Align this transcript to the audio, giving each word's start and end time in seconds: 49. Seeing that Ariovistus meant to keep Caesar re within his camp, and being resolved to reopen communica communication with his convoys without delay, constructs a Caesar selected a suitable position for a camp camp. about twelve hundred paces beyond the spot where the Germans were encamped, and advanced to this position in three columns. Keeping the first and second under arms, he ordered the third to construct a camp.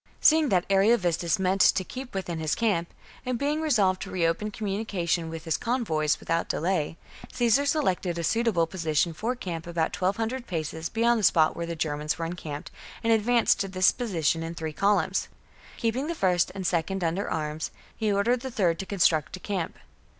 49. 0.19 0.19
Seeing 0.21 0.49
that 0.49 0.67
Ariovistus 0.71 1.37
meant 1.37 1.61
to 1.61 1.83
keep 1.83 2.07
Caesar 2.07 2.07
re 2.07 2.09
within 2.19 2.39
his 2.39 2.55
camp, 2.55 2.91
and 3.23 3.37
being 3.37 3.61
resolved 3.61 4.01
to 4.01 4.09
reopen 4.09 4.49
communica 4.49 4.57
communication 4.57 5.29
with 5.29 5.45
his 5.45 5.57
convoys 5.57 6.19
without 6.19 6.49
delay, 6.49 6.97
constructs 7.19 7.33
a 7.35 7.37
Caesar 7.37 7.65
selected 7.67 8.17
a 8.17 8.23
suitable 8.23 8.65
position 8.65 9.13
for 9.13 9.33
a 9.33 9.35
camp 9.35 9.65
camp. 9.65 9.67
about 9.67 9.93
twelve 9.93 10.17
hundred 10.17 10.47
paces 10.47 10.89
beyond 10.89 11.19
the 11.19 11.23
spot 11.23 11.55
where 11.55 11.67
the 11.67 11.75
Germans 11.75 12.17
were 12.17 12.25
encamped, 12.25 12.71
and 13.03 13.13
advanced 13.13 13.59
to 13.59 13.67
this 13.67 13.91
position 13.91 14.41
in 14.41 14.55
three 14.55 14.73
columns. 14.73 15.27
Keeping 15.77 16.07
the 16.07 16.15
first 16.15 16.51
and 16.55 16.65
second 16.65 17.03
under 17.03 17.29
arms, 17.29 17.69
he 17.95 18.11
ordered 18.11 18.39
the 18.39 18.49
third 18.49 18.79
to 18.79 18.87
construct 18.87 19.37
a 19.37 19.39
camp. 19.39 19.77